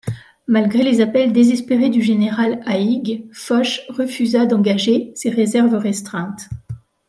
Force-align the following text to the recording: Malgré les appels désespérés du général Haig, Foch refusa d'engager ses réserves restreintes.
Malgré 0.47 0.81
les 0.81 0.99
appels 0.99 1.31
désespérés 1.31 1.89
du 1.91 2.01
général 2.01 2.59
Haig, 2.65 3.27
Foch 3.31 3.81
refusa 3.89 4.47
d'engager 4.47 5.11
ses 5.13 5.29
réserves 5.29 5.75
restreintes. 5.75 6.49